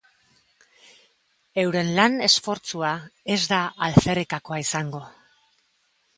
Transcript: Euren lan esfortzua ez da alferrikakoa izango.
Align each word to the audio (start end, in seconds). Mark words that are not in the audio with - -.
Euren 1.63 1.91
lan 1.99 2.17
esfortzua 2.29 2.95
ez 3.35 3.39
da 3.53 3.61
alferrikakoa 3.91 4.61
izango. 4.65 5.05